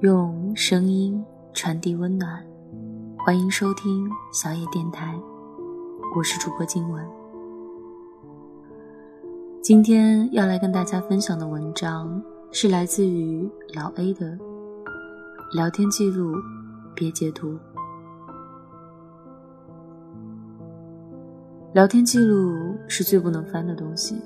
[0.00, 1.24] 用声音
[1.54, 2.44] 传递温暖，
[3.16, 5.16] 欢迎收听小野电台，
[6.16, 7.06] 我是主播静文。
[9.62, 14.36] 今天要来跟大家分享的文章是来自于老 A 的
[15.52, 16.34] 聊天记录，
[16.92, 17.56] 别截图。
[21.72, 24.20] 聊天记录是最不能翻的东西，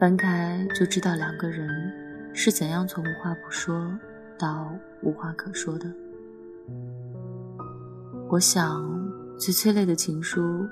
[0.00, 1.68] 翻开就知道两个人
[2.32, 3.92] 是怎样从无话不说
[4.38, 4.70] 到
[5.02, 5.92] 无话可说的。
[8.28, 8.84] 我想，
[9.38, 10.66] 最催泪的情书，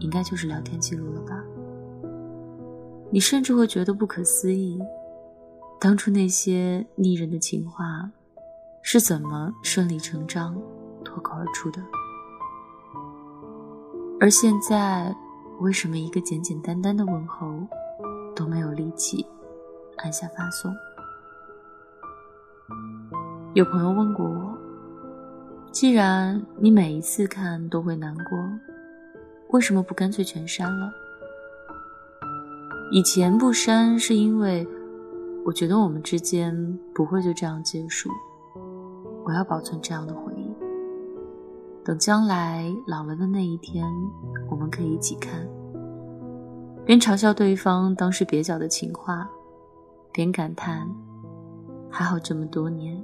[0.00, 1.42] 应该就是聊天记录了吧？
[3.10, 4.80] 你甚至会觉得不可思议，
[5.80, 8.10] 当初那些腻人的情话，
[8.82, 10.60] 是怎么顺理成章
[11.04, 11.80] 脱口而出的？
[14.20, 15.14] 而现在，
[15.60, 17.46] 为什么一个简简单单的问候
[18.34, 19.24] 都没有力气
[19.98, 20.74] 按下发送？
[23.54, 24.56] 有朋友问过我，
[25.72, 28.38] 既然你每一次看都会难过，
[29.48, 30.92] 为什么不干脆全删了？
[32.90, 34.68] 以前不删是因为
[35.46, 38.10] 我觉得我们之间不会就这样结束，
[39.24, 40.52] 我要保存这样的回忆。
[41.82, 43.86] 等将来老了的那一天，
[44.50, 45.48] 我们可以一起看，
[46.84, 49.26] 边嘲笑对方当时蹩脚的情话，
[50.12, 50.86] 边感叹
[51.90, 53.02] 还好这么多年，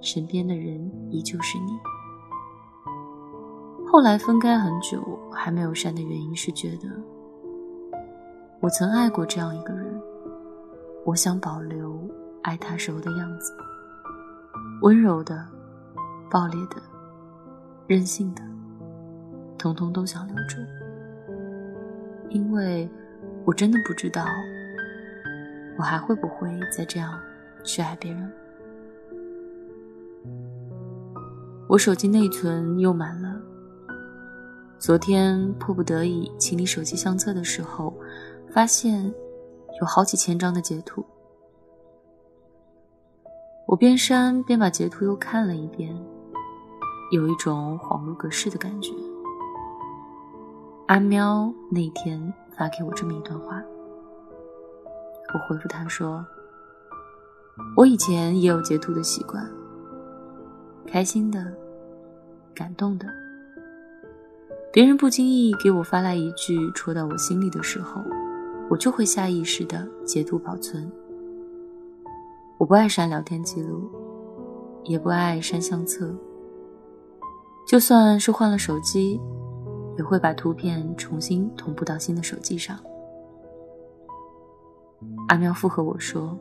[0.00, 1.78] 身边的人依旧是你。
[3.86, 6.88] 后来分开很久还没有删的原因是觉得，
[8.60, 10.00] 我曾爱过这样一个人，
[11.04, 11.98] 我想保留
[12.42, 13.52] 爱他时候的样子，
[14.82, 15.46] 温柔的，
[16.30, 16.76] 暴烈的。
[17.86, 18.42] 任性的，
[19.56, 20.58] 通通都想留住，
[22.28, 22.86] 因为
[23.46, 24.26] 我真的不知道，
[25.78, 27.18] 我还会不会再这样
[27.64, 28.30] 去爱别人。
[31.68, 33.38] 我手机内存又满了，
[34.78, 37.94] 昨天迫不得已清理手机相册的时候，
[38.50, 39.12] 发现
[39.78, 41.04] 有好几千张的截图。
[43.66, 45.94] 我边删边把截图又看了一遍。
[47.10, 48.92] 有一种恍如隔世的感觉。
[50.88, 53.62] 阿喵那天发给我这么一段话，
[55.32, 56.22] 我回复他说
[57.78, 59.50] ：“我以前也有截图的习惯，
[60.90, 61.52] 开心的、
[62.54, 63.06] 感动的，
[64.72, 68.00] 别人不经意给我发来一句戳到我心里的时候，
[68.70, 70.90] 我就会下意识的截图保存。
[72.56, 73.90] 我不爱删聊天记录，
[74.84, 76.10] 也不爱删相册。”
[77.68, 79.20] 就算是换了手机，
[79.98, 82.78] 也会把图片重新同步到新的手机上。
[85.28, 86.34] 阿喵附和我说：“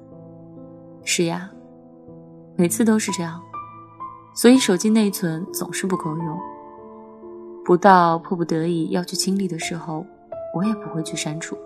[1.04, 1.52] 是呀，
[2.56, 3.44] 每次都是这样，
[4.38, 6.40] 所以手机内存总是不够用。
[7.66, 10.06] 不到迫不得已要去清理的时候，
[10.54, 11.58] 我也不会去删除。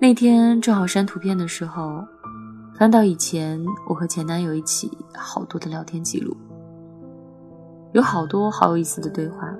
[0.00, 2.04] 那天正好删图片的时候，
[2.76, 6.36] 翻到以前我和前男友一起好多的聊天记录。”
[7.92, 9.52] 有好多好有意思的对话，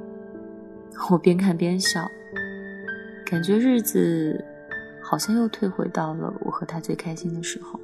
[1.11, 2.06] 我边看边笑，
[3.27, 4.44] 感觉日子
[5.03, 7.81] 好像又退回到了我和他最开心的时候。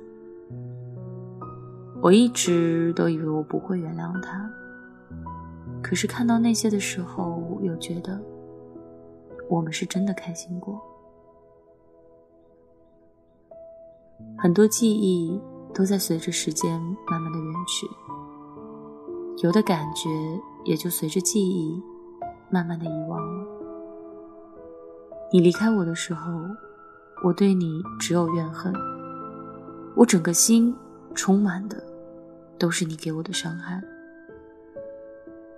[2.04, 4.47] 我一直都以为我不会原谅他，
[5.82, 8.20] 可是看到那些的时候，又觉得
[9.48, 10.78] 我们是真的开心过。
[14.37, 15.41] 很多记忆
[15.72, 16.78] 都在随着时间
[17.09, 17.87] 慢慢的远去。
[19.38, 20.10] 有的感觉
[20.66, 21.82] 也就随着记忆
[22.50, 23.47] 慢慢的遗忘了。
[25.32, 26.31] 你离开我的时候，
[27.25, 28.75] 我对你只有怨恨。
[29.97, 30.76] 我整个心
[31.15, 31.82] 充满的
[32.59, 33.82] 都是你给我的伤害。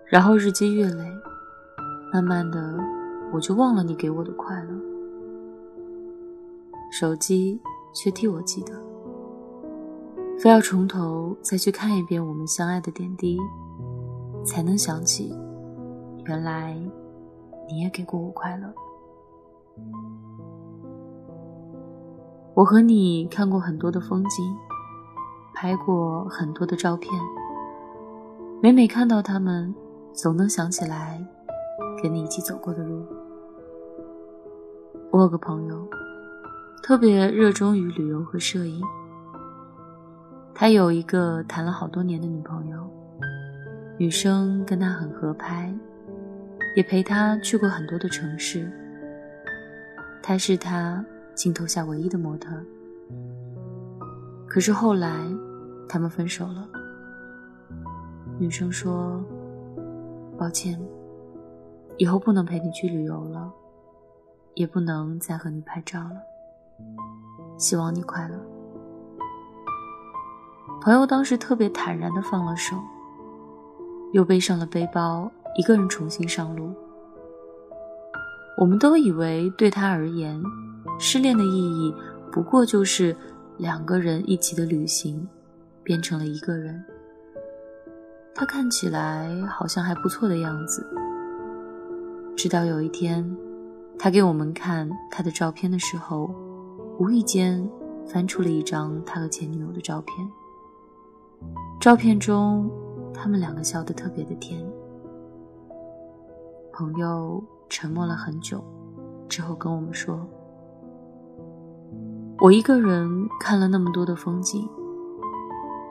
[0.06, 1.04] 然后日积月累，
[2.12, 2.78] 慢慢的
[3.32, 4.70] 我就忘了你给我的快乐。
[6.92, 7.60] 手机
[7.92, 8.72] 却替我记得，
[10.38, 13.38] 非要从头再去看一遍我们相爱的点滴。
[14.44, 15.34] 才能想起，
[16.24, 16.72] 原来
[17.68, 18.72] 你也给过我快乐。
[22.54, 24.56] 我和你看过很多的风景，
[25.58, 27.10] 拍过很多的照片。
[28.62, 29.74] 每每看到他们，
[30.12, 31.26] 总能想起来
[32.02, 33.06] 跟你一起走过的路。
[35.10, 35.88] 我有个朋友，
[36.82, 38.82] 特别热衷于旅游和摄影。
[40.54, 42.78] 他有一个谈了好多年的女朋友。
[43.98, 45.74] 女生跟他很合拍，
[46.74, 48.70] 也陪他去过很多的城市。
[50.22, 51.02] 他是他
[51.34, 52.50] 镜头下唯一的模特。
[54.46, 55.10] 可是后来，
[55.88, 56.68] 他们分手了。
[58.38, 59.24] 女生说
[60.36, 60.78] ：“抱歉，
[61.96, 63.50] 以后不能陪你去旅游了，
[64.54, 66.16] 也不能再和你拍照了。
[67.56, 68.34] 希望你快乐。”
[70.82, 72.76] 朋友当时特别坦然的放了手，
[74.12, 76.72] 又背上了背包，一个人重新上路。
[78.58, 80.40] 我们都以为对他而言，
[80.98, 81.94] 失恋的意义
[82.30, 83.16] 不过就是
[83.56, 85.26] 两个人一起的旅行
[85.86, 86.84] 变成了一个人。
[88.34, 90.84] 他看起来好像还不错的样子。
[92.36, 93.24] 直到有一天，
[93.96, 96.34] 他给我们看他的照片的时候，
[96.98, 97.66] 无意间
[98.04, 100.28] 翻出了一张他和前女友的照片。
[101.80, 102.68] 照片中，
[103.14, 104.60] 他们两个笑得特别的甜。
[106.72, 107.40] 朋友。
[107.68, 108.62] 沉默了很久，
[109.28, 110.24] 之后跟我们说
[112.38, 114.68] ：“我一个人看了那么多的风景，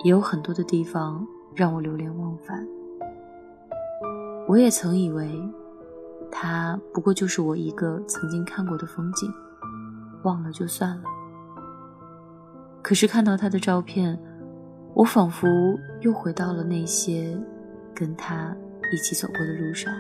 [0.06, 1.26] 也有很多的地方
[1.56, 2.64] 让我流连忘返。
[4.48, 5.42] 我也曾以为，
[6.32, 9.28] 他不过就是我一个曾经看过的风景，
[10.22, 11.04] 忘了就算了。
[12.84, 14.16] 可是看到他的照片，
[14.94, 15.48] 我仿佛
[16.02, 17.36] 又回到了那些
[17.96, 18.56] 跟他
[18.94, 19.92] 一起走过的路上。”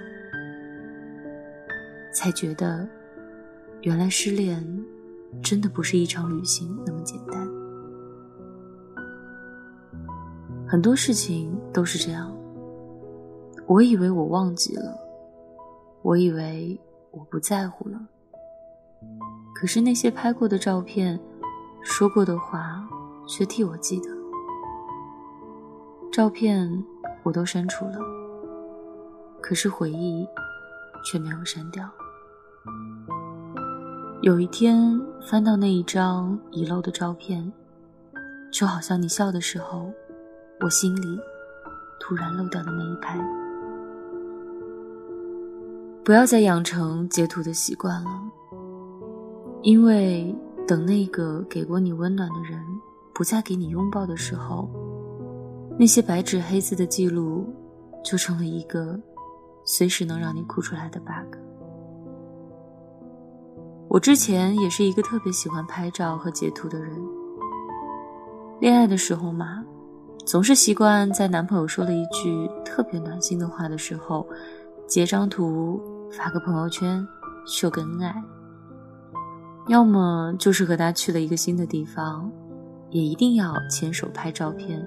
[2.13, 2.87] 才觉得，
[3.81, 4.63] 原来失恋
[5.41, 7.54] 真的不是一场旅行那么简单。
[10.75, 12.35] 很多事情都是这样。
[13.65, 14.93] 我以为我忘记了，
[16.01, 16.77] 我以为
[17.11, 17.97] 我不在乎了。
[19.55, 21.17] 可是那些拍过的照片，
[21.81, 22.85] 说过的话，
[23.25, 24.09] 却替我记得。
[26.11, 26.69] 照片
[27.23, 27.97] 我都删除了，
[29.39, 30.27] 可是回忆
[31.05, 31.89] 却没有删掉。
[34.21, 37.49] 有一天翻到那一张遗漏的照片，
[38.51, 39.89] 就好像你笑的时候，
[40.61, 41.19] 我心里
[41.99, 43.19] 突然漏掉的那一拍。
[46.03, 48.09] 不要再养成截图的习惯了，
[49.63, 50.35] 因为
[50.67, 52.63] 等那个给过你温暖的人
[53.13, 54.69] 不再给你拥抱的时候，
[55.77, 57.51] 那些白纸黑字的记录
[58.03, 58.99] 就成了一个
[59.63, 61.37] 随时能让你哭出来的 bug。
[63.87, 66.95] 我之前也是一个特别喜欢拍照和截图的人。
[68.59, 69.63] 恋爱的时候嘛，
[70.25, 74.27] 总是习惯在男朋友说了一句特别暖心的话的时候，
[74.87, 75.79] 截张图
[76.11, 77.07] 发个朋友圈
[77.45, 78.13] 秀个恩爱。
[79.67, 82.31] 要么就是和他去了一个新的地方，
[82.89, 84.83] 也一定要牵手拍照片，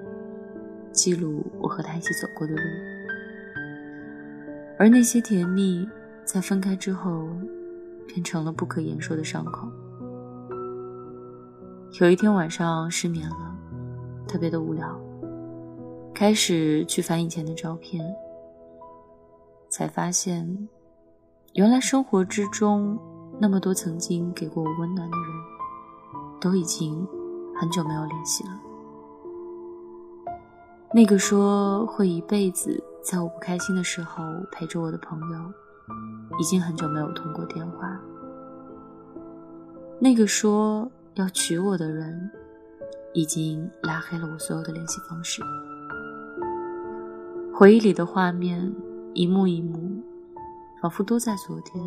[0.93, 2.61] 记录我和他一起走过的路。
[4.79, 5.89] 而那些甜蜜，
[6.25, 7.29] 在分开之后。
[8.11, 9.69] 变成了不可言说的伤口。
[12.01, 13.55] 有一天晚上失眠了，
[14.27, 14.99] 特别的无聊，
[16.19, 18.05] 开始去翻以前的照片，
[19.69, 20.69] 才发现，
[21.55, 22.99] 原来生活之中
[23.39, 25.27] 那么多曾经给过我温暖的人，
[26.41, 27.07] 都已经
[27.55, 28.51] 很久没有联系了。
[30.93, 35.39] 那个说会一辈子在我不开心的时候陪着我的朋友。
[36.41, 37.97] 已经很久没有通过电话。
[40.01, 42.29] 那个说要娶我的人，
[43.15, 45.41] 已经拉黑了我所有的联系方式。
[47.59, 48.73] 回忆里的画面，
[49.15, 50.01] 一幕一幕，
[50.81, 51.85] 仿佛都在昨天。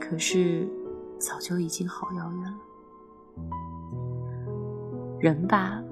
[0.00, 0.66] 可是，
[1.18, 2.58] 早就已经好遥远了。
[5.20, 5.84] 人吧，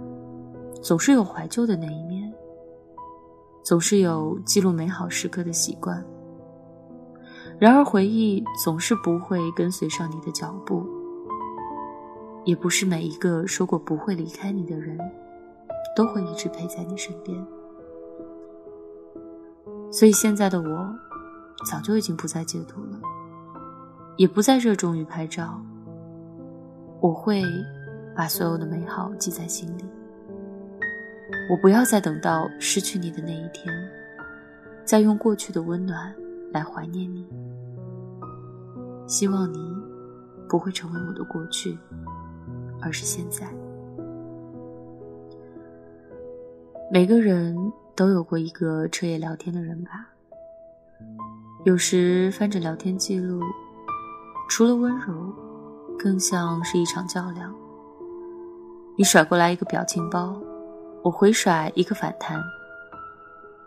[0.82, 2.32] 总是有怀旧的那一面，
[3.62, 6.02] 总是有记录美好时刻的习惯。
[7.58, 10.86] 然而，回忆总是不会跟随上你的脚步，
[12.46, 14.98] 也不是每一个说过不会离开你的人，
[15.94, 17.46] 都会一直陪在你身边。
[19.98, 20.94] 所以，现在的我，
[21.70, 23.00] 早就已经不再截图了，
[24.18, 25.58] 也不再热衷于拍照。
[27.00, 27.42] 我会
[28.14, 29.86] 把所有的美好记在心里。
[31.50, 33.74] 我不要再等到失去你的那一天，
[34.84, 36.14] 再用过去的温暖
[36.52, 37.26] 来怀念你。
[39.06, 39.74] 希望你
[40.46, 41.78] 不会成为我的过去，
[42.82, 43.46] 而是现在。
[46.88, 47.56] 每个人
[47.96, 50.06] 都有过一个彻夜聊天的人吧。
[51.64, 53.40] 有时翻着聊天记录，
[54.48, 55.34] 除了温柔，
[55.98, 57.52] 更像是一场较量。
[58.96, 60.40] 你甩过来一个表情包，
[61.02, 62.40] 我回甩一个反弹。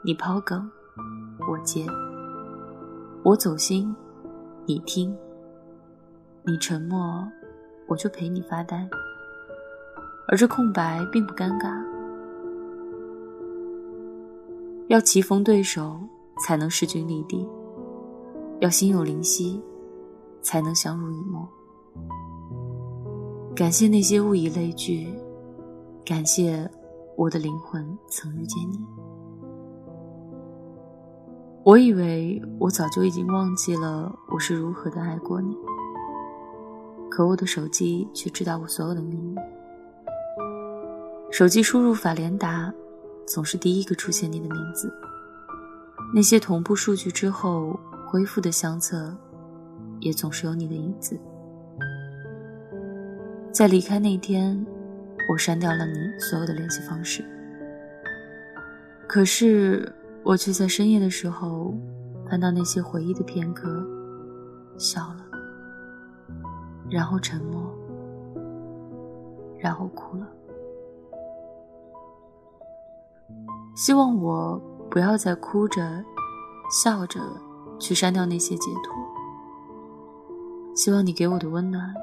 [0.02, 0.72] 你抛梗，
[1.50, 1.86] 我接；
[3.22, 3.94] 我走心，
[4.66, 5.14] 你听。
[6.44, 7.28] 你沉默，
[7.86, 8.88] 我就陪你发呆。
[10.30, 11.99] 而这空白并不尴尬。
[14.90, 16.00] 要棋逢对手，
[16.44, 17.48] 才能势均力敌；
[18.60, 19.62] 要心有灵犀，
[20.42, 21.48] 才能相濡以沫。
[23.56, 25.08] 感谢那些物以类聚，
[26.04, 26.68] 感谢
[27.16, 28.80] 我的灵魂曾遇见你。
[31.64, 35.56] 我以为我早就已经忘记了我是如何的爱过你，
[37.12, 39.36] 可我的手机却知道我所有的秘密。
[41.30, 42.74] 手机输入法连达，
[43.30, 44.92] 总是第一个出现你的名字。
[46.14, 49.16] 那些同步数据之后恢复的相册，
[50.00, 51.20] 也总是有你的影子。
[53.52, 54.66] 在离开那天，
[55.32, 57.24] 我删掉了你所有的联系方式。
[59.08, 59.94] 可是，
[60.24, 61.74] 我却在深夜的时候，
[62.28, 63.86] 翻到那些回忆的片刻，
[64.78, 65.26] 笑了，
[66.90, 67.72] 然后沉默，
[69.60, 70.28] 然后哭了。
[73.80, 76.04] 希望我不要再哭着、
[76.70, 77.22] 笑着
[77.80, 78.92] 去删掉那些截图。
[80.76, 81.94] 希望你给我的温暖。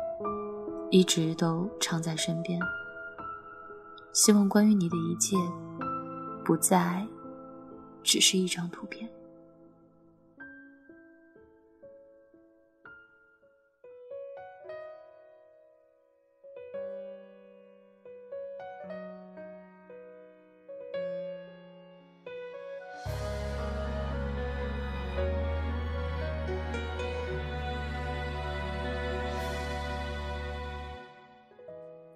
[0.90, 2.58] 一直都常在身边。
[4.12, 5.36] 希望关于你的一切，
[6.44, 7.06] 不再
[8.02, 9.10] 只是一张图片。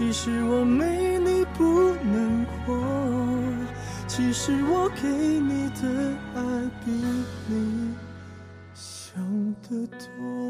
[0.00, 2.74] 其实我没你不能活，
[4.08, 6.40] 其实我给你的爱
[6.82, 6.90] 比
[7.46, 7.94] 你
[8.72, 9.22] 想
[9.68, 10.49] 的多。